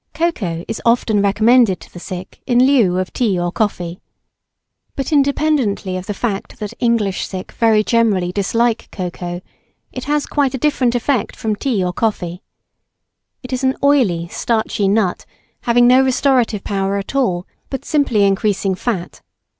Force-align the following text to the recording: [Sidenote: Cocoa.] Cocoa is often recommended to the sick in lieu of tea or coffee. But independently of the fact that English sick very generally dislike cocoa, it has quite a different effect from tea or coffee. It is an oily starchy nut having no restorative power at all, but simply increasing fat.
[Sidenote: 0.15 0.33
Cocoa.] 0.35 0.47
Cocoa 0.61 0.65
is 0.67 0.81
often 0.83 1.21
recommended 1.21 1.79
to 1.81 1.93
the 1.93 1.99
sick 1.99 2.41
in 2.47 2.65
lieu 2.65 2.97
of 2.97 3.13
tea 3.13 3.39
or 3.39 3.51
coffee. 3.51 4.01
But 4.95 5.11
independently 5.11 5.95
of 5.95 6.07
the 6.07 6.15
fact 6.15 6.59
that 6.59 6.73
English 6.79 7.27
sick 7.27 7.51
very 7.51 7.83
generally 7.83 8.31
dislike 8.31 8.89
cocoa, 8.91 9.41
it 9.91 10.05
has 10.05 10.25
quite 10.25 10.55
a 10.55 10.57
different 10.57 10.95
effect 10.95 11.35
from 11.35 11.55
tea 11.55 11.83
or 11.85 11.93
coffee. 11.93 12.41
It 13.43 13.53
is 13.53 13.63
an 13.63 13.75
oily 13.83 14.27
starchy 14.29 14.87
nut 14.87 15.23
having 15.65 15.85
no 15.85 16.01
restorative 16.01 16.63
power 16.63 16.97
at 16.97 17.13
all, 17.13 17.45
but 17.69 17.85
simply 17.85 18.23
increasing 18.23 18.73
fat. 18.73 19.21